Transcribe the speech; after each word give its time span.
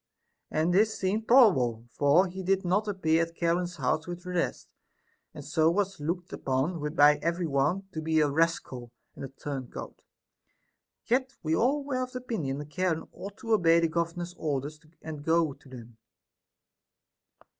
And 0.49 0.73
this 0.73 0.97
seemed 0.97 1.27
probable, 1.27 1.85
for 1.91 2.25
he 2.25 2.41
did 2.41 2.65
not 2.65 2.87
appear 2.87 3.21
at 3.21 3.35
Charon's 3.35 3.75
house 3.75 4.07
with 4.07 4.23
the 4.23 4.31
rest, 4.31 4.67
and 5.31 5.45
so 5.45 5.69
was 5.69 5.99
looked 5.99 6.33
upon 6.33 6.79
by 6.95 7.17
every 7.17 7.45
one 7.45 7.83
to 7.91 8.01
be 8.01 8.19
a 8.19 8.27
rascal 8.27 8.89
and 9.15 9.23
a 9.23 9.27
turn 9.29 9.67
coat; 9.67 10.01
yet 11.05 11.35
we 11.43 11.55
all 11.55 11.83
were 11.83 12.01
of 12.01 12.15
opinion 12.15 12.57
that 12.57 12.71
Charon 12.71 13.09
ought 13.11 13.37
to 13.37 13.51
obey 13.53 13.79
the 13.79 13.89
governor's 13.89 14.33
orders 14.39 14.79
and 15.03 15.23
go 15.23 15.53
to 15.53 15.69
them. 15.69 15.99